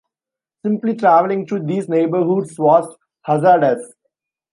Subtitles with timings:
[0.65, 3.93] Simply traveling to these neighborhoods was hazardous.